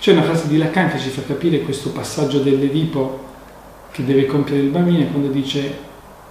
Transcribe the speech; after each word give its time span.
C'è 0.00 0.12
una 0.12 0.22
frase 0.22 0.46
di 0.46 0.58
Lacan 0.58 0.90
che 0.90 0.98
ci 0.98 1.10
fa 1.10 1.22
capire 1.22 1.60
questo 1.62 1.90
passaggio 1.90 2.38
dell'Edipo 2.40 3.26
che 3.90 4.04
deve 4.04 4.26
compiere 4.26 4.62
il 4.62 4.70
bambino 4.70 5.06
quando 5.06 5.28
dice 5.28 5.86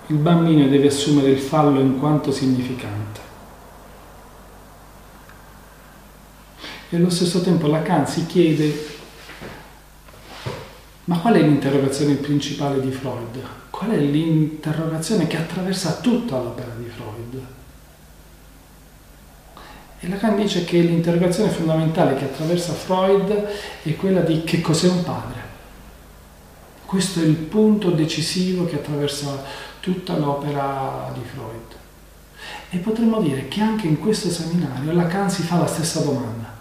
il 0.08 0.16
bambino 0.16 0.68
deve 0.68 0.88
assumere 0.88 1.32
il 1.32 1.40
fallo 1.40 1.80
in 1.82 2.00
quanto 2.00 2.32
significante. 2.32 3.20
E 6.90 6.96
allo 6.96 7.10
stesso 7.10 7.42
tempo 7.42 7.68
Lacan 7.68 8.08
si 8.08 8.26
chiede 8.26 8.96
ma 11.06 11.20
qual 11.20 11.36
è 11.36 11.42
l'interrogazione 11.42 12.16
principale 12.16 12.82
di 12.82 12.92
Freud? 12.92 13.42
Qual 13.70 13.90
è 13.92 13.98
l'interrogazione 13.98 15.28
che 15.28 15.38
attraversa 15.38 16.00
tutta 16.02 16.38
l'opera 16.38 16.74
di 16.78 16.90
Freud? 16.90 17.46
E 20.00 20.08
Lacan 20.08 20.36
dice 20.36 20.64
che 20.64 20.80
l'interrogazione 20.80 21.50
fondamentale 21.50 22.16
che 22.16 22.26
attraversa 22.26 22.74
Freud 22.74 23.48
è 23.82 23.96
quella 23.96 24.22
di 24.22 24.44
che 24.44 24.62
cos'è 24.62 24.88
un 24.88 25.04
padre. 25.04 25.46
Questo 26.86 27.20
è 27.20 27.24
il 27.24 27.36
punto 27.36 27.90
decisivo 27.90 28.66
che 28.66 28.76
attraversa 28.76 29.44
tutta 29.80 30.16
l'opera 30.18 31.12
di 31.14 31.22
Freud. 31.24 31.76
E 32.70 32.78
potremmo 32.78 33.22
dire 33.22 33.48
che 33.48 33.62
anche 33.62 33.88
in 33.88 34.00
questo 34.00 34.30
seminario 34.30 34.94
Lacan 34.94 35.30
si 35.30 35.42
fa 35.42 35.58
la 35.58 35.68
stessa 35.68 36.02
domanda. 36.02 36.56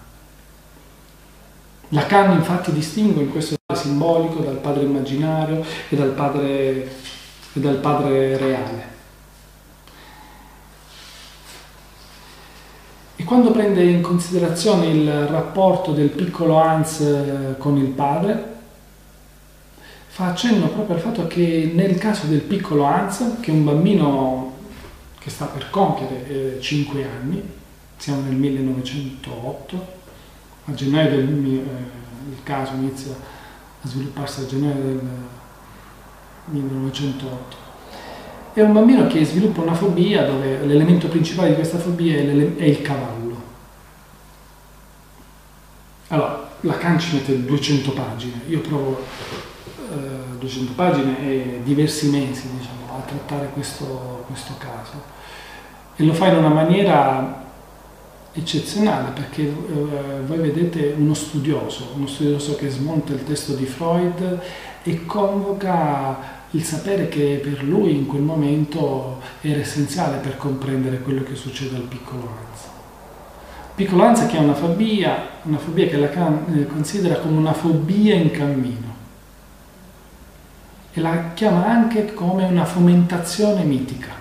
Lacan 1.90 2.32
infatti 2.32 2.73
distingue 2.73 3.23
in 3.23 3.30
questo 3.30 3.54
simbolico 3.74 4.40
dal 4.40 4.56
padre 4.56 4.84
immaginario 4.84 5.64
e 5.88 5.95
dal 5.95 6.10
padre, 6.10 6.90
e 7.52 7.60
dal 7.60 7.76
padre 7.76 8.37
reale. 8.38 8.95
Quando 13.26 13.50
prende 13.50 13.82
in 13.82 14.00
considerazione 14.00 14.86
il 14.86 15.26
rapporto 15.26 15.92
del 15.92 16.10
piccolo 16.10 16.58
Hans 16.58 17.00
eh, 17.00 17.56
con 17.58 17.76
il 17.76 17.88
padre, 17.88 18.54
fa 20.06 20.28
accenno 20.28 20.68
proprio 20.68 20.95
al 20.95 21.02
fatto 21.02 21.26
che 21.26 21.73
nel 21.74 21.98
caso 21.98 22.26
del 22.26 22.40
piccolo 22.40 22.84
Hans, 22.84 23.38
che 23.40 23.51
è 23.51 23.54
un 23.54 23.64
bambino 23.64 24.54
che 25.18 25.28
sta 25.28 25.46
per 25.46 25.68
compiere 25.70 26.56
eh, 26.56 26.60
5 26.60 27.04
anni, 27.04 27.42
siamo 27.96 28.23
nel 28.23 28.36
1908, 28.36 29.86
a 30.66 30.73
gennaio 30.73 31.10
del 31.10 31.29
eh, 31.29 32.30
il 32.30 32.42
caso 32.45 32.74
inizia 32.74 33.12
a 33.12 33.88
svilupparsi 33.88 34.42
a 34.42 34.46
gennaio 34.46 34.82
del 34.82 35.01
1908. 36.45 37.65
È 38.57 38.62
un 38.62 38.73
bambino 38.73 39.07
che 39.07 39.23
sviluppa 39.23 39.60
una 39.60 39.74
fobia 39.74 40.24
dove 40.24 40.65
l'elemento 40.65 41.09
principale 41.09 41.51
di 41.51 41.57
questa 41.57 41.76
fobia 41.76 42.16
è, 42.16 42.54
è 42.57 42.65
il 42.65 42.80
cavallo. 42.80 43.43
Allora, 46.09 46.48
Lacan 46.60 46.98
ci 46.98 47.16
mette 47.16 47.45
200 47.45 47.90
pagine, 47.93 48.40
io 48.48 48.60
provo 48.60 49.04
eh, 49.93 50.38
200 50.38 50.73
pagine 50.73 51.21
e 51.21 51.60
diversi 51.65 52.09
mesi 52.09 52.48
diciamo, 52.57 52.96
a 52.96 53.01
trattare 53.07 53.51
questo, 53.52 54.24
questo 54.26 54.54
caso 54.57 55.02
e 55.95 56.04
lo 56.04 56.15
fa 56.15 56.29
in 56.29 56.38
una 56.38 56.48
maniera 56.48 57.45
eccezionale 58.32 59.10
perché 59.10 59.43
eh, 59.43 60.20
voi 60.24 60.38
vedete 60.38 60.95
uno 60.96 61.13
studioso, 61.13 61.93
uno 61.95 62.07
studioso 62.07 62.57
che 62.57 62.70
smonta 62.70 63.13
il 63.13 63.23
testo 63.23 63.52
di 63.52 63.66
Freud 63.66 64.41
e 64.82 65.04
convoca 65.04 66.35
il 66.50 66.62
sapere 66.62 67.08
che 67.08 67.41
per 67.42 67.64
lui 67.64 67.94
in 67.94 68.06
quel 68.06 68.22
momento 68.22 69.20
era 69.41 69.60
essenziale 69.60 70.19
per 70.19 70.36
comprendere 70.36 71.00
quello 71.00 71.22
che 71.22 71.34
succede 71.34 71.76
al 71.76 71.82
piccolo 71.82 72.22
Hans. 72.22 72.60
Piccolo 73.75 74.04
Hans 74.04 74.26
che 74.26 74.36
ha 74.38 74.41
una 74.41 74.54
fobia, 74.54 75.28
una 75.42 75.58
fobia 75.58 75.86
che 75.86 75.97
Lacan 75.97 76.44
eh, 76.54 76.66
considera 76.66 77.16
come 77.16 77.36
una 77.36 77.52
fobia 77.52 78.14
in 78.14 78.30
cammino 78.30 78.94
e 80.92 81.00
la 81.00 81.32
chiama 81.34 81.66
anche 81.66 82.14
come 82.14 82.44
una 82.44 82.64
fomentazione 82.64 83.64
mitica. 83.64 84.12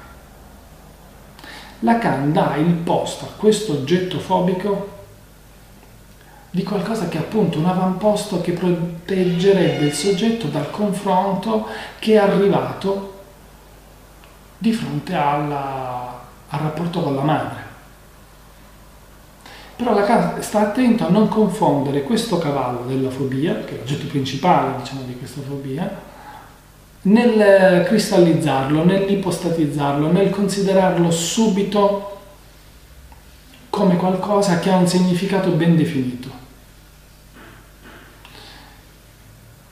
Lacan 1.79 2.33
dà 2.33 2.55
il 2.57 2.73
posto 2.73 3.25
a 3.25 3.29
questo 3.37 3.73
oggetto 3.73 4.19
fobico 4.19 4.94
di 6.55 6.63
qualcosa 6.63 7.09
che 7.09 7.17
è 7.17 7.19
appunto 7.19 7.59
un 7.59 7.65
avamposto 7.65 8.39
che 8.39 8.53
proteggerebbe 8.53 9.87
il 9.87 9.93
soggetto 9.93 10.47
dal 10.47 10.71
confronto 10.71 11.67
che 11.99 12.13
è 12.13 12.15
arrivato 12.15 13.23
di 14.57 14.71
fronte 14.71 15.13
alla, 15.13 16.17
al 16.47 16.59
rapporto 16.61 17.01
con 17.01 17.13
la 17.13 17.23
madre. 17.23 17.63
Però 19.75 19.93
Lacan 19.93 20.41
sta 20.41 20.61
attento 20.61 21.05
a 21.05 21.09
non 21.09 21.27
confondere 21.27 22.03
questo 22.03 22.37
cavallo 22.37 22.85
della 22.87 23.09
fobia, 23.09 23.65
che 23.65 23.73
è 23.73 23.77
l'oggetto 23.79 24.07
principale 24.07 24.77
diciamo, 24.77 25.01
di 25.01 25.17
questa 25.17 25.41
fobia, 25.45 25.93
nel 27.01 27.83
cristallizzarlo, 27.83 28.85
nell'ipostatizzarlo, 28.85 30.09
nel 30.09 30.29
considerarlo 30.29 31.11
subito 31.11 32.17
come 33.69 33.97
qualcosa 33.97 34.59
che 34.59 34.69
ha 34.69 34.77
un 34.77 34.87
significato 34.87 35.49
ben 35.49 35.75
definito. 35.75 36.43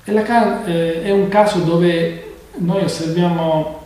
E 0.05 0.11
Lacan 0.11 0.63
eh, 0.65 1.03
è 1.03 1.11
un 1.11 1.29
caso 1.29 1.59
dove 1.59 2.33
noi 2.55 2.83
osserviamo, 2.83 3.79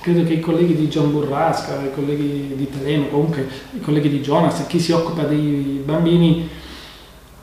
credo 0.00 0.24
che 0.24 0.32
i 0.32 0.40
colleghi 0.40 0.74
di 0.74 0.88
John 0.88 1.12
Burrasca, 1.12 1.80
i 1.80 1.92
colleghi 1.94 2.54
di 2.56 2.68
Telemo, 2.68 3.06
comunque 3.06 3.48
i 3.70 3.80
colleghi 3.80 4.08
di 4.08 4.20
Jonas, 4.20 4.66
chi 4.66 4.80
si 4.80 4.90
occupa 4.90 5.22
dei 5.22 5.80
bambini 5.84 6.48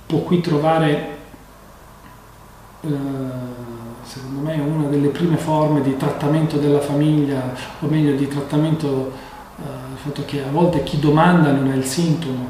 può 0.06 0.20
qui 0.20 0.42
trovare 0.42 1.18
eh, 2.82 2.88
secondo 4.02 4.42
me 4.42 4.60
una 4.60 4.90
delle 4.90 5.08
prime 5.08 5.38
forme 5.38 5.82
di 5.82 5.96
trattamento 5.96 6.58
della 6.58 6.82
famiglia, 6.82 7.54
o 7.80 7.88
meglio 7.88 8.14
di 8.14 8.28
trattamento, 8.28 9.14
eh, 9.58 9.92
il 9.94 9.98
fatto 9.98 10.26
che 10.26 10.44
a 10.44 10.52
volte 10.52 10.84
chi 10.84 11.00
domanda 11.00 11.52
non 11.52 11.72
è 11.72 11.76
il 11.78 11.86
sintomo, 11.86 12.46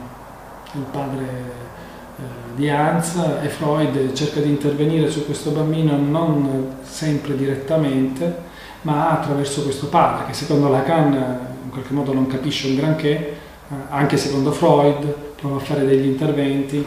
è 0.71 0.77
il 0.77 0.85
padre 0.89 1.67
di 2.55 2.69
Hans 2.69 3.15
e 3.41 3.47
Freud 3.47 4.13
cerca 4.13 4.41
di 4.41 4.49
intervenire 4.49 5.09
su 5.09 5.25
questo 5.25 5.51
bambino 5.51 5.97
non 5.97 6.75
sempre 6.83 7.37
direttamente, 7.37 8.47
ma 8.81 9.11
attraverso 9.11 9.63
questo 9.63 9.87
padre, 9.87 10.25
che 10.27 10.33
secondo 10.33 10.67
Lacan 10.69 11.13
in 11.63 11.69
qualche 11.69 11.93
modo 11.93 12.13
non 12.13 12.27
capisce 12.27 12.67
un 12.67 12.75
granché, 12.75 13.11
eh, 13.15 13.35
anche 13.89 14.17
secondo 14.17 14.51
Freud 14.51 15.05
prova 15.35 15.57
a 15.57 15.59
fare 15.59 15.85
degli 15.85 16.05
interventi 16.05 16.85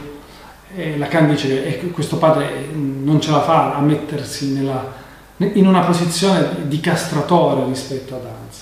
e 0.75 0.97
Lacan 0.97 1.29
dice 1.29 1.79
che 1.79 1.91
questo 1.91 2.17
padre 2.17 2.69
non 2.73 3.21
ce 3.21 3.31
la 3.31 3.43
fa 3.43 3.75
a 3.75 3.81
mettersi 3.81 4.53
nella, 4.53 4.93
in 5.37 5.67
una 5.67 5.81
posizione 5.81 6.67
di 6.67 6.81
castratore 6.81 7.65
rispetto 7.67 8.15
ad 8.15 8.25
Hans. 8.25 8.62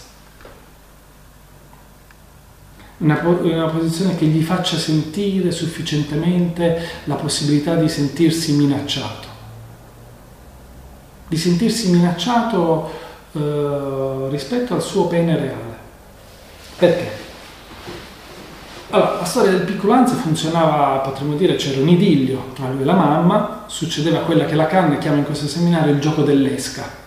Una, 3.00 3.18
una 3.22 3.68
posizione 3.68 4.14
che 4.16 4.26
gli 4.26 4.42
faccia 4.42 4.76
sentire 4.76 5.50
sufficientemente 5.50 6.82
la 7.04 7.14
possibilità 7.14 7.74
di 7.74 7.88
sentirsi 7.88 8.52
minacciato. 8.52 9.28
Di 11.26 11.36
sentirsi 11.36 11.90
minacciato 11.90 12.90
eh, 13.32 14.28
rispetto 14.30 14.74
al 14.74 14.82
suo 14.82 15.06
pene 15.06 15.34
reale. 15.34 15.78
Perché? 16.76 17.10
Allora, 18.90 19.18
la 19.20 19.24
storia 19.24 19.52
del 19.52 19.62
piccolo 19.62 19.92
Hans 19.92 20.12
funzionava, 20.12 20.98
potremmo 20.98 21.36
dire, 21.36 21.54
c'era 21.54 21.80
un 21.80 21.88
idillio 21.88 22.50
tra 22.54 22.68
lui 22.68 22.82
e 22.82 22.84
la 22.84 22.94
mamma, 22.94 23.64
succedeva 23.66 24.18
quella 24.18 24.44
che 24.44 24.56
Lacan 24.56 24.98
chiama 24.98 25.18
in 25.18 25.24
questo 25.24 25.46
seminario 25.46 25.92
il 25.92 26.00
gioco 26.00 26.22
dell'esca. 26.22 26.99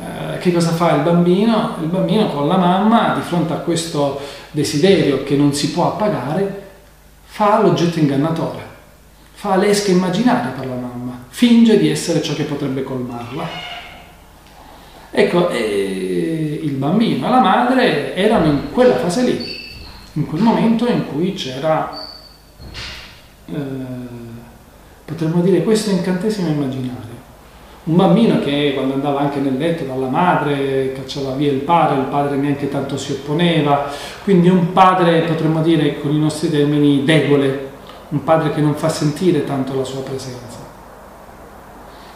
Eh, 0.00 0.38
che 0.38 0.52
cosa 0.52 0.72
fa 0.72 0.94
il 0.94 1.02
bambino? 1.02 1.76
Il 1.80 1.88
bambino 1.88 2.28
con 2.28 2.48
la 2.48 2.56
mamma, 2.56 3.14
di 3.14 3.20
fronte 3.20 3.52
a 3.52 3.58
questo 3.58 4.20
desiderio 4.50 5.22
che 5.22 5.36
non 5.36 5.52
si 5.52 5.70
può 5.70 5.86
appagare, 5.92 6.62
fa 7.24 7.60
l'oggetto 7.60 7.98
ingannatore, 7.98 8.62
fa 9.32 9.56
l'esca 9.56 9.90
immaginaria 9.90 10.50
per 10.50 10.66
la 10.66 10.74
mamma, 10.74 11.24
finge 11.28 11.78
di 11.78 11.88
essere 11.88 12.22
ciò 12.22 12.34
che 12.34 12.44
potrebbe 12.44 12.82
colmarla. 12.82 13.72
Ecco, 15.10 15.50
il 15.50 16.72
bambino 16.72 17.26
e 17.26 17.30
la 17.30 17.40
madre 17.40 18.16
erano 18.16 18.46
in 18.46 18.72
quella 18.72 18.96
fase 18.96 19.22
lì, 19.22 19.38
in 20.14 20.26
quel 20.26 20.42
momento 20.42 20.88
in 20.88 21.06
cui 21.06 21.34
c'era, 21.34 21.88
eh, 23.46 23.52
potremmo 25.04 25.40
dire, 25.40 25.62
questo 25.62 25.90
incantesimo 25.90 26.48
immaginario. 26.48 27.13
Un 27.86 27.96
bambino 27.96 28.40
che 28.40 28.72
quando 28.74 28.94
andava 28.94 29.20
anche 29.20 29.40
nel 29.40 29.58
letto 29.58 29.84
dalla 29.84 30.08
madre 30.08 30.92
cacciava 30.92 31.34
via 31.34 31.52
il 31.52 31.58
padre, 31.58 31.98
il 31.98 32.06
padre 32.06 32.36
neanche 32.36 32.70
tanto 32.70 32.96
si 32.96 33.12
opponeva, 33.12 33.90
quindi 34.22 34.48
un 34.48 34.72
padre, 34.72 35.20
potremmo 35.20 35.60
dire 35.60 36.00
con 36.00 36.10
i 36.10 36.18
nostri 36.18 36.48
termini, 36.48 37.04
debole, 37.04 37.72
un 38.08 38.24
padre 38.24 38.52
che 38.54 38.62
non 38.62 38.74
fa 38.74 38.88
sentire 38.88 39.44
tanto 39.44 39.76
la 39.76 39.84
sua 39.84 40.00
presenza. 40.00 40.60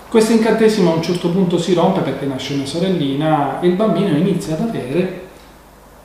Questo 0.09 0.33
incantesimo 0.33 0.91
a 0.91 0.95
un 0.95 1.03
certo 1.03 1.29
punto 1.29 1.59
si 1.59 1.75
rompe 1.75 2.01
perché 2.01 2.25
nasce 2.25 2.55
una 2.55 2.65
sorellina 2.65 3.61
e 3.61 3.67
il 3.67 3.75
bambino 3.75 4.17
inizia 4.17 4.55
ad 4.55 4.61
avere 4.61 5.27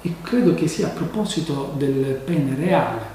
e 0.01 0.15
credo 0.21 0.53
che 0.55 0.67
sia 0.67 0.87
a 0.87 0.89
proposito 0.89 1.71
del 1.77 2.19
pene 2.25 2.53
reale, 2.53 3.11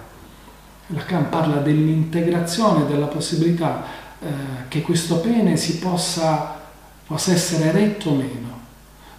Lacan 0.87 1.29
parla 1.29 1.57
dell'integrazione, 1.57 2.87
della 2.87 3.05
possibilità 3.05 4.07
eh, 4.21 4.27
che 4.69 4.83
questo 4.83 5.17
pene 5.17 5.57
si 5.57 5.79
possa, 5.79 6.61
possa 7.07 7.33
essere 7.33 7.71
retto 7.73 8.11
o 8.11 8.15
meno, 8.15 8.59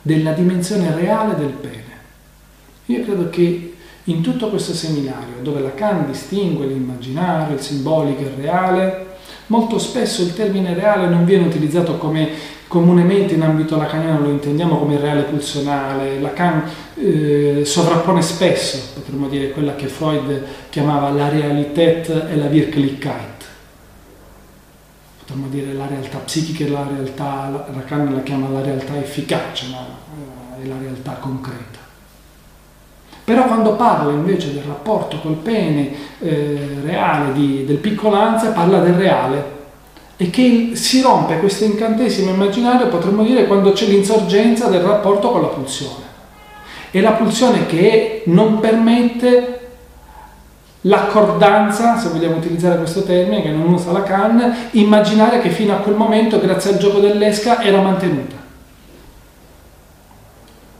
della 0.01 0.31
dimensione 0.31 0.94
reale 0.94 1.36
del 1.36 1.51
pene. 1.51 1.98
Io 2.86 3.04
credo 3.04 3.30
che 3.30 3.75
in 4.06 4.22
tutto 4.22 4.50
questo 4.50 4.74
seminario, 4.74 5.36
dove 5.42 5.62
Lacan 5.62 6.06
distingue 6.07 6.66
l'immaginario, 6.66 7.56
il 7.56 7.62
simbolico 7.62 8.22
e 8.22 8.25
il 8.25 8.34
reale, 8.42 9.06
molto 9.48 9.78
spesso 9.78 10.22
il 10.22 10.34
termine 10.34 10.74
reale 10.74 11.07
non 11.07 11.25
viene 11.25 11.45
utilizzato 11.45 11.98
come 11.98 12.57
comunemente 12.68 13.34
in 13.34 13.42
ambito 13.42 13.78
lacaniano 13.78 14.22
lo 14.22 14.30
intendiamo 14.30 14.78
come 14.78 14.98
reale 15.00 15.24
pulsionale. 15.24 16.19
Lacan 16.19 16.63
eh, 16.95 17.63
sovrappone 17.66 18.22
spesso, 18.22 18.80
potremmo 18.94 19.28
dire, 19.28 19.50
quella 19.52 19.75
che 19.75 19.88
Freud 19.88 20.44
chiamava 20.69 21.10
la 21.10 21.30
Realität 21.30 22.28
e 22.30 22.36
la 22.36 22.45
Wirklichkeit. 22.45 23.29
Potremmo 25.30 25.50
dire 25.50 25.74
la 25.74 25.86
realtà 25.86 26.18
psichica 26.18 26.64
e 26.66 26.70
la 26.70 26.88
realtà, 26.90 27.68
Lacan 27.72 28.16
la 28.16 28.24
chiama 28.24 28.50
la 28.50 28.64
realtà 28.64 28.98
efficace, 28.98 29.68
no? 29.68 29.86
è 30.60 30.66
la 30.66 30.74
realtà 30.81 31.12
concreta. 31.20 31.78
Però 33.26 33.46
quando 33.46 33.76
parla 33.76 34.12
invece 34.12 34.52
del 34.56 34.64
rapporto 34.64 35.20
col 35.20 35.36
pene 35.36 35.92
eh, 36.18 36.80
reale 36.81 37.34
di, 37.34 37.64
del 37.64 37.78
piccolanza, 37.78 38.54
parla 38.54 38.80
del 38.80 38.96
reale 38.96 39.58
e 40.18 40.31
che 40.31 40.72
si 40.74 41.02
rompe 41.02 41.38
questo 41.38 41.64
incantesimo 41.64 42.31
immaginario, 42.31 42.88
potremmo 42.88 43.22
dire, 43.22 43.46
quando 43.46 43.72
c'è 43.72 43.86
l'insorgenza 43.86 44.68
del 44.68 44.81
rapporto 44.81 45.30
con 45.30 45.42
la 45.42 45.48
pulsione. 45.50 46.06
È 46.90 47.00
la 47.02 47.12
pulsione 47.12 47.68
che 47.68 48.24
non 48.26 48.60
permette 48.60 49.58
l'accordanza, 50.81 51.98
se 51.98 52.10
vogliamo 52.10 52.36
utilizzare 52.38 52.78
questo 52.78 53.04
termine, 53.04 53.42
che 53.42 53.50
non 53.50 53.74
usa 53.74 53.92
Lacan, 53.92 54.70
immaginare 54.72 55.42
che 55.42 55.50
fino 55.50 55.74
a 55.74 55.80
quel 55.80 55.96
momento, 55.96 56.40
grazie 56.40 56.72
al 56.72 56.78
gioco 56.78 57.00
dell'esca, 57.00 57.62
era 57.62 57.81
mantenuta. 57.81 58.38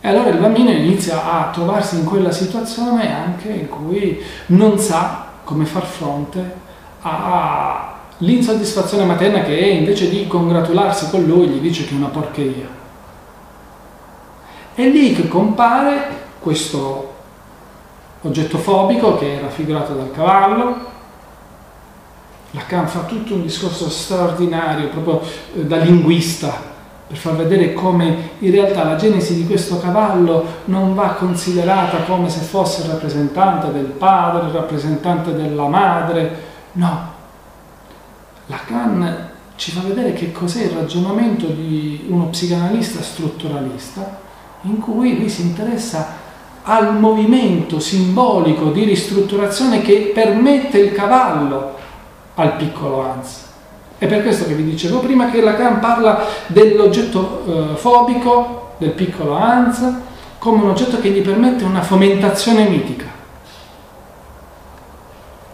E 0.02 0.08
allora 0.08 0.30
il 0.30 0.38
bambino 0.38 0.70
inizia 0.70 1.30
a 1.30 1.50
trovarsi 1.52 1.98
in 1.98 2.06
quella 2.06 2.32
situazione 2.32 3.14
anche 3.14 3.50
in 3.50 3.68
cui 3.68 4.24
non 4.48 4.80
sa 4.80 5.26
come 5.44 5.66
far 5.66 5.84
fronte 5.84 6.68
all'insoddisfazione 7.02 9.04
materna 9.04 9.42
che 9.42 9.56
invece 9.56 10.10
di 10.10 10.26
congratularsi 10.26 11.10
con 11.10 11.24
lui 11.24 11.48
gli 11.48 11.60
dice 11.60 11.84
che 11.86 11.92
è 11.92 11.98
una 11.98 12.08
porcheria. 12.08 12.78
È 14.74 14.88
lì 14.88 15.14
che 15.14 15.28
compare 15.28 16.08
questo 16.40 17.09
oggetto 18.22 18.58
fobico 18.58 19.18
che 19.18 19.38
è 19.38 19.42
raffigurato 19.42 19.94
dal 19.94 20.12
cavallo. 20.12 20.98
Lacan 22.52 22.88
fa 22.88 23.02
tutto 23.02 23.36
un 23.36 23.44
discorso 23.44 23.90
straordinario 23.90 24.90
proprio 24.90 25.22
eh, 25.54 25.66
da 25.66 25.78
linguista 25.78 26.68
per 27.08 27.18
far 27.18 27.36
vedere 27.36 27.74
come 27.74 28.32
in 28.38 28.52
realtà 28.52 28.84
la 28.84 28.96
genesi 28.96 29.34
di 29.34 29.48
questo 29.48 29.80
cavallo 29.80 30.46
non 30.66 30.94
va 30.94 31.10
considerata 31.14 32.04
come 32.04 32.30
se 32.30 32.42
fosse 32.42 32.84
il 32.84 32.90
rappresentante 32.90 33.72
del 33.72 33.86
padre, 33.86 34.48
il 34.48 34.54
rappresentante 34.54 35.34
della 35.34 35.68
madre, 35.68 36.44
no. 36.74 37.18
Lacan 38.46 39.28
ci 39.56 39.72
fa 39.72 39.82
vedere 39.82 40.14
che 40.14 40.32
cos'è 40.32 40.66
il 40.66 40.72
ragionamento 40.72 41.48
di 41.48 42.06
uno 42.10 42.28
psicanalista 42.28 43.02
strutturalista 43.02 44.20
in 44.62 44.80
cui 44.80 45.18
lui 45.18 45.30
si 45.30 45.42
interessa 45.42 46.19
al 46.64 46.98
movimento 46.98 47.80
simbolico 47.80 48.72
di 48.72 48.84
ristrutturazione 48.84 49.82
che 49.82 50.12
permette 50.14 50.80
il 50.80 50.92
cavallo 50.92 51.76
al 52.36 52.56
piccolo 52.56 53.02
Hans 53.02 53.48
è 54.00 54.08
per 54.08 54.22
questo 54.22 54.46
che 54.46 54.54
vi 54.54 54.64
dicevo 54.64 55.00
prima 55.00 55.30
che 55.30 55.42
Lacan 55.42 55.80
parla 55.80 56.26
dell'oggetto 56.48 57.44
eh, 57.74 57.76
fobico, 57.76 58.76
del 58.78 58.92
piccolo 58.92 59.36
Hans, 59.36 59.86
come 60.38 60.64
un 60.64 60.70
oggetto 60.70 61.02
che 61.02 61.10
gli 61.10 61.22
permette 61.22 61.66
una 61.66 61.82
fomentazione 61.82 62.70
mitica. 62.70 63.08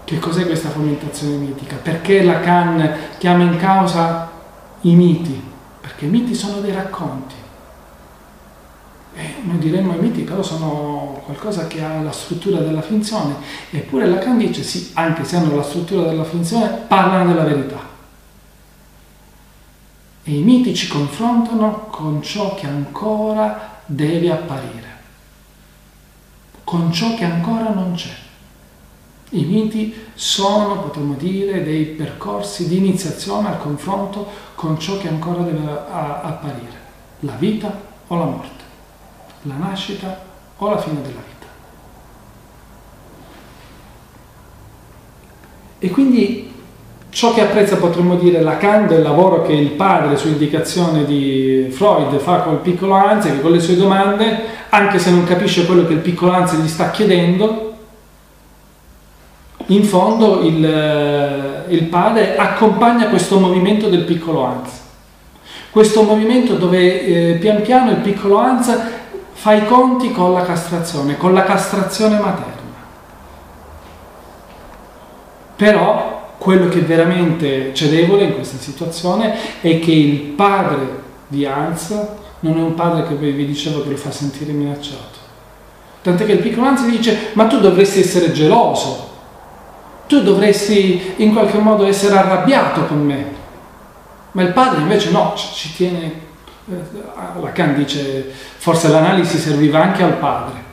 Che 0.03 0.19
cos'è 0.19 0.45
questa 0.45 0.69
fomentazione 0.69 1.37
mitica? 1.37 1.75
Perché 1.81 2.21
Lacan 2.21 2.95
chiama 3.17 3.45
in 3.45 3.57
causa 3.57 4.29
i 4.81 4.93
miti? 4.93 5.43
Perché 5.81 6.05
i 6.05 6.09
miti 6.09 6.35
sono 6.35 6.59
dei 6.59 6.71
racconti. 6.71 7.33
E 9.15 9.35
noi 9.43 9.57
diremmo 9.59 9.93
miti 9.93 10.21
però 10.21 10.43
sono 10.43 11.21
qualcosa 11.23 11.67
che 11.67 11.81
ha 11.81 12.01
la 12.01 12.11
struttura 12.11 12.59
della 12.59 12.81
finzione. 12.81 13.35
Eppure 13.69 14.07
Lacan 14.07 14.37
dice 14.37 14.61
sì, 14.61 14.91
anche 14.93 15.23
se 15.23 15.37
hanno 15.37 15.55
la 15.55 15.63
struttura 15.63 16.03
della 16.03 16.25
finzione, 16.25 16.67
parlano 16.67 17.31
della 17.31 17.45
verità. 17.45 17.79
E 20.27 20.37
i 20.37 20.41
miti 20.41 20.75
ci 20.75 20.87
confrontano 20.87 21.87
con 21.89 22.21
ciò 22.21 22.55
che 22.55 22.67
ancora 22.67 23.79
deve 23.85 24.31
apparire, 24.31 24.97
con 26.63 26.91
ciò 26.91 27.15
che 27.15 27.23
ancora 27.23 27.69
non 27.69 27.93
c'è. 27.93 28.23
I 29.29 29.43
miti 29.43 29.93
sono, 30.13 30.79
potremmo 30.79 31.13
dire, 31.13 31.63
dei 31.63 31.85
percorsi 31.85 32.67
di 32.67 32.77
iniziazione 32.77 33.49
al 33.49 33.59
confronto 33.59 34.27
con 34.55 34.79
ciò 34.79 34.97
che 34.97 35.07
ancora 35.07 35.43
deve 35.43 35.69
apparire, 35.69 36.79
la 37.21 37.35
vita 37.37 37.81
o 38.07 38.17
la 38.17 38.25
morte, 38.25 38.63
la 39.45 39.55
nascita 39.55 40.23
o 40.57 40.69
la 40.69 40.77
fine 40.77 41.01
della 41.01 41.21
vita. 41.25 41.45
E 45.79 45.89
quindi 45.89 46.53
Ciò 47.15 47.33
che 47.33 47.39
apprezza 47.39 47.77
potremmo 47.77 48.15
dire 48.15 48.41
Lacan 48.41 48.87
del 48.87 49.01
lavoro 49.01 49.41
che 49.43 49.53
il 49.53 49.69
padre 49.69 50.17
su 50.17 50.27
indicazione 50.27 51.05
di 51.05 51.67
Freud 51.71 52.17
fa 52.17 52.39
col 52.39 52.57
piccolo 52.57 52.93
Hans, 52.95 53.23
che 53.23 53.39
con 53.39 53.51
le 53.51 53.61
sue 53.61 53.77
domande, 53.77 54.37
anche 54.67 54.99
se 54.99 55.11
non 55.11 55.23
capisce 55.23 55.65
quello 55.65 55.87
che 55.87 55.93
il 55.93 55.99
piccolo 55.99 56.33
Hans 56.33 56.55
gli 56.55 56.67
sta 56.67 56.91
chiedendo, 56.91 57.73
in 59.67 59.85
fondo 59.85 60.41
il, 60.41 60.65
eh, 60.65 61.73
il 61.73 61.83
padre 61.83 62.35
accompagna 62.35 63.07
questo 63.07 63.39
movimento 63.39 63.87
del 63.87 64.03
piccolo 64.03 64.43
Hans. 64.43 64.69
Questo 65.69 66.01
movimento 66.01 66.55
dove 66.55 67.05
eh, 67.05 67.33
pian 67.35 67.61
piano 67.61 67.91
il 67.91 67.97
piccolo 67.99 68.39
Hans 68.39 68.77
fa 69.45 69.53
i 69.53 69.67
conti 69.67 70.11
con 70.11 70.33
la 70.33 70.41
castrazione, 70.41 71.17
con 71.17 71.31
la 71.35 71.43
castrazione 71.43 72.17
materna. 72.17 72.73
Però 75.55 76.33
quello 76.39 76.67
che 76.67 76.79
veramente 76.79 77.71
cedevole 77.75 78.23
in 78.23 78.33
questa 78.33 78.57
situazione 78.57 79.61
è 79.61 79.77
che 79.77 79.91
il 79.91 80.17
padre 80.33 81.03
di 81.27 81.45
Hans 81.45 81.95
non 82.39 82.57
è 82.57 82.61
un 82.61 82.73
padre 82.73 83.05
che 83.05 83.13
vi 83.13 83.45
dicevo 83.45 83.83
che 83.83 83.91
lo 83.91 83.97
fa 83.97 84.09
sentire 84.09 84.51
minacciato. 84.51 85.19
Tant'è 86.01 86.25
che 86.25 86.31
il 86.31 86.39
piccolo 86.39 86.65
Hans 86.65 86.83
dice, 86.87 87.29
ma 87.33 87.45
tu 87.45 87.59
dovresti 87.59 87.99
essere 87.99 88.31
geloso, 88.31 89.09
tu 90.07 90.23
dovresti 90.23 91.13
in 91.17 91.33
qualche 91.33 91.59
modo 91.59 91.85
essere 91.85 92.17
arrabbiato 92.17 92.85
con 92.87 93.05
me. 93.05 93.25
Ma 94.31 94.41
il 94.41 94.53
padre 94.53 94.81
invece 94.81 95.11
no, 95.11 95.33
ci 95.35 95.71
tiene, 95.75 96.21
Lacan 96.65 97.75
dice, 97.75 98.31
forse 98.57 98.87
l'analisi 98.87 99.37
serviva 99.37 99.83
anche 99.83 100.03
al 100.03 100.17
padre. 100.17 100.63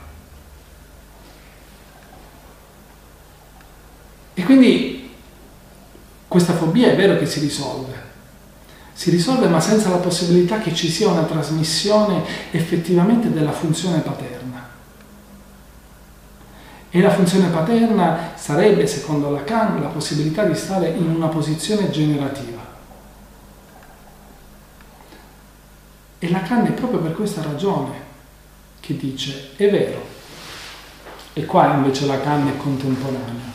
E 4.34 4.42
quindi 4.44 5.10
questa 6.26 6.54
fobia 6.54 6.90
è 6.90 6.96
vero 6.96 7.18
che 7.18 7.26
si 7.26 7.40
risolve, 7.40 7.92
si 8.94 9.10
risolve 9.10 9.48
ma 9.48 9.60
senza 9.60 9.90
la 9.90 9.96
possibilità 9.96 10.58
che 10.60 10.74
ci 10.74 10.88
sia 10.88 11.08
una 11.08 11.24
trasmissione 11.24 12.22
effettivamente 12.50 13.30
della 13.30 13.52
funzione 13.52 13.98
paterna. 13.98 14.70
E 16.88 17.00
la 17.00 17.10
funzione 17.10 17.48
paterna 17.48 18.32
sarebbe, 18.34 18.86
secondo 18.86 19.30
Lacan, 19.30 19.80
la 19.82 19.88
possibilità 19.88 20.44
di 20.44 20.54
stare 20.54 20.88
in 20.88 21.06
una 21.06 21.28
posizione 21.28 21.90
generativa. 21.90 22.61
E 26.24 26.30
Lacan 26.30 26.66
è 26.66 26.70
proprio 26.70 27.00
per 27.00 27.14
questa 27.14 27.42
ragione 27.42 27.90
che 28.78 28.96
dice, 28.96 29.50
è 29.56 29.68
vero, 29.68 30.00
e 31.32 31.44
qua 31.44 31.74
invece 31.74 32.06
Lacan 32.06 32.46
è 32.46 32.56
contemporaneo, 32.56 33.50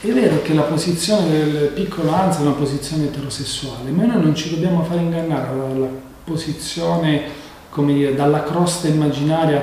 è 0.00 0.06
vero 0.10 0.40
che 0.40 0.54
la 0.54 0.62
posizione 0.62 1.28
del 1.28 1.68
piccolo 1.74 2.14
Hans 2.14 2.38
è 2.38 2.40
una 2.40 2.52
posizione 2.52 3.04
eterosessuale, 3.04 3.90
ma 3.90 4.06
noi 4.06 4.22
non 4.22 4.34
ci 4.34 4.54
dobbiamo 4.54 4.84
fare 4.84 5.00
ingannare 5.00 5.54
dalla 5.54 5.88
posizione, 6.24 7.24
come 7.68 7.92
dire, 7.92 8.14
dalla 8.14 8.42
crosta 8.42 8.88
immaginaria 8.88 9.62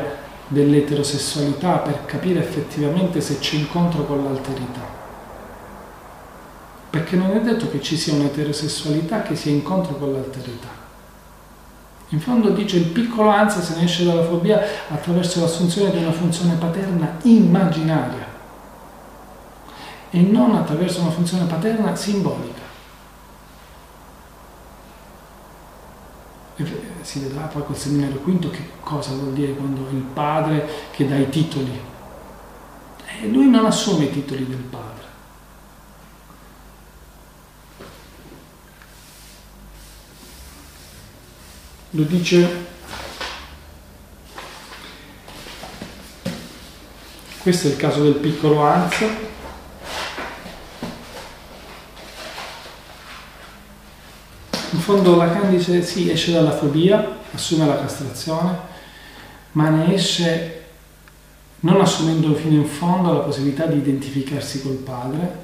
dell'eterosessualità 0.50 1.77
per 1.77 2.05
capire 2.05 2.41
effettivamente 2.41 3.22
se 3.22 3.39
c'è 3.39 3.55
incontro 3.55 4.05
con 4.05 4.24
l'alterità. 4.24 4.86
Perché 6.91 7.15
non 7.15 7.32
è 7.32 7.41
detto 7.41 7.72
che 7.72 7.82
ci 7.82 7.98
sia 7.98 8.13
un'eterosessualità 8.13 9.24
che 9.24 9.36
sia 9.36 9.51
incontro 9.51 9.96
con 9.96 10.13
l'alterità. 10.13 10.82
In 12.13 12.20
fondo 12.20 12.50
dice 12.50 12.77
il 12.77 12.86
piccolo 12.86 13.32
Hans 13.32 13.60
se 13.60 13.75
ne 13.75 13.86
esce 13.86 14.05
dalla 14.05 14.24
fobia 14.24 14.62
attraverso 14.88 15.41
l'assunzione 15.41 15.89
di 15.89 15.98
una 15.98 16.12
funzione 16.12 16.53
paterna 16.53 17.17
immaginaria 17.24 18.27
e 20.12 20.22
non 20.22 20.53
attraverso 20.53 21.01
una 21.01 21.10
funzione 21.10 21.46
paterna 21.46 21.96
simbolica. 21.96 22.62
Si 27.01 27.20
vedrà 27.20 27.41
poi 27.48 27.63
col 27.65 27.75
seminario 27.75 28.20
quinto 28.20 28.51
che 28.51 28.70
cosa 28.79 29.13
vuol 29.13 29.34
dire 29.34 29.53
quando 29.53 29.89
il 29.89 30.03
padre 30.13 30.70
che 30.91 31.08
dà 31.08 31.15
i 31.15 31.29
titoli. 31.29 31.82
E 33.24 33.27
lui 33.27 33.50
non 33.50 33.65
assume 33.65 34.03
i 34.05 34.12
titoli 34.12 34.48
del 34.48 34.58
padre. 34.58 34.82
Lo 41.95 42.03
dice 42.03 42.71
Questo 47.43 47.67
è 47.67 47.71
il 47.71 47.75
caso 47.75 48.01
del 48.01 48.13
piccolo 48.13 48.63
Hans. 48.63 49.01
In 54.71 54.79
fondo 54.79 55.17
Lacan 55.17 55.50
dice 55.50 55.83
sì, 55.83 56.09
esce 56.09 56.31
dalla 56.31 56.55
fobia, 56.55 57.17
assume 57.33 57.65
la 57.67 57.77
castrazione, 57.79 58.57
ma 59.51 59.67
ne 59.67 59.93
esce 59.93 60.63
non 61.59 61.81
assumendo 61.81 62.33
fino 62.33 62.55
in 62.55 62.65
fondo 62.65 63.12
la 63.12 63.19
possibilità 63.19 63.65
di 63.65 63.79
identificarsi 63.79 64.62
col 64.62 64.75
padre, 64.75 65.38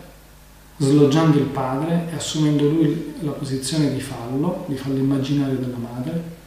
sloggiando 0.77 1.37
il 1.37 1.47
padre 1.47 2.07
e 2.11 2.15
assumendo 2.15 2.63
lui 2.63 3.15
la 3.19 3.31
posizione 3.31 3.93
di 3.93 3.99
fallo, 3.99 4.63
di 4.67 4.77
fallo 4.77 4.97
immaginario 4.97 5.57
della 5.57 5.77
madre. 5.77 6.37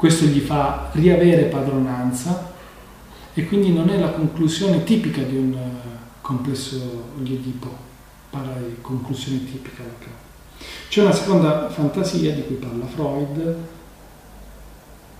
Questo 0.00 0.24
gli 0.24 0.40
fa 0.40 0.88
riavere 0.92 1.42
padronanza 1.42 2.52
e 3.34 3.44
quindi 3.44 3.70
non 3.70 3.90
è 3.90 3.98
la 3.98 4.08
conclusione 4.08 4.82
tipica 4.82 5.20
di 5.20 5.36
un 5.36 5.52
eh, 5.52 5.88
complesso 6.22 7.08
di 7.16 7.34
Edipo, 7.34 7.68
parla 8.30 8.54
di 8.66 8.76
conclusione 8.80 9.44
tipica. 9.44 9.82
C'è 10.88 11.02
una 11.02 11.12
seconda 11.12 11.68
fantasia 11.68 12.32
di 12.32 12.46
cui 12.46 12.54
parla 12.54 12.86
Freud, 12.86 13.56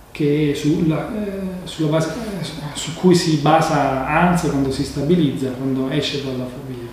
che 0.09 0.53
sulla, 0.55 1.13
eh, 1.13 1.67
sulla 1.67 1.89
base, 1.89 2.15
eh, 2.39 2.43
su 2.73 2.95
cui 2.95 3.13
si 3.13 3.35
basa 3.35 4.07
Hans 4.07 4.41
quando 4.49 4.71
si 4.71 4.83
stabilizza, 4.83 5.51
quando 5.51 5.91
esce 5.91 6.23
dalla 6.23 6.45
fobia. 6.45 6.89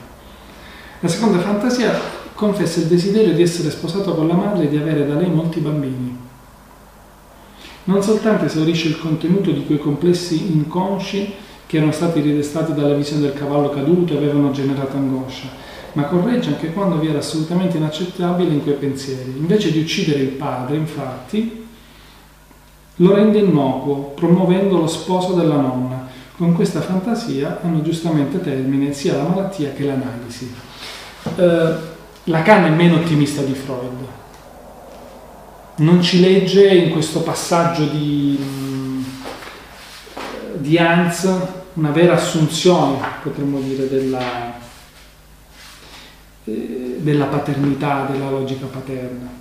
La 1.00 1.08
seconda 1.08 1.38
fantasia 1.38 1.98
confessa 2.34 2.80
il 2.80 2.86
desiderio 2.88 3.32
di 3.32 3.40
essere 3.40 3.70
sposato 3.70 4.14
con 4.14 4.28
la 4.28 4.34
madre 4.34 4.64
e 4.64 4.68
di 4.68 4.76
avere 4.76 5.06
da 5.06 5.14
lei 5.14 5.30
molti 5.30 5.60
bambini 5.60 6.26
non 7.88 8.02
soltanto 8.02 8.44
esaurisce 8.44 8.88
il 8.88 8.98
contenuto 8.98 9.50
di 9.50 9.64
quei 9.64 9.78
complessi 9.78 10.52
inconsci 10.52 11.32
che 11.66 11.76
erano 11.78 11.92
stati 11.92 12.20
ridestati 12.20 12.74
dalla 12.74 12.94
visione 12.94 13.22
del 13.22 13.34
cavallo 13.34 13.70
caduto 13.70 14.12
e 14.12 14.16
avevano 14.18 14.50
generato 14.50 14.96
angoscia, 14.96 15.48
ma 15.92 16.04
corregge 16.04 16.48
anche 16.48 16.72
quando 16.72 16.98
vi 16.98 17.08
era 17.08 17.18
assolutamente 17.18 17.78
inaccettabile 17.78 18.52
in 18.52 18.62
quei 18.62 18.74
pensieri. 18.74 19.34
Invece 19.36 19.72
di 19.72 19.80
uccidere 19.80 20.20
il 20.20 20.28
padre, 20.28 20.76
infatti, 20.76 21.66
lo 22.96 23.14
rende 23.14 23.38
innocuo, 23.38 24.12
promuovendo 24.14 24.78
lo 24.78 24.86
sposo 24.86 25.32
della 25.32 25.56
nonna. 25.56 26.08
Con 26.36 26.52
questa 26.54 26.80
fantasia 26.80 27.60
hanno 27.62 27.82
giustamente 27.82 28.40
termine 28.40 28.92
sia 28.92 29.16
la 29.16 29.24
malattia 29.24 29.72
che 29.72 29.84
l'analisi. 29.84 30.54
Eh, 31.36 31.74
Lacan 32.24 32.64
è 32.64 32.70
meno 32.70 32.96
ottimista 32.96 33.42
di 33.42 33.54
Freud 33.54 34.16
non 35.78 36.02
ci 36.02 36.20
legge 36.20 36.68
in 36.68 36.90
questo 36.90 37.20
passaggio 37.22 37.84
di, 37.84 38.38
di 40.54 40.78
Hans 40.78 41.28
una 41.74 41.90
vera 41.90 42.14
assunzione, 42.14 42.98
potremmo 43.22 43.60
dire, 43.60 43.88
della, 43.88 44.58
eh, 46.44 46.96
della 46.98 47.26
paternità, 47.26 48.08
della 48.10 48.30
logica 48.30 48.66
paterna. 48.66 49.37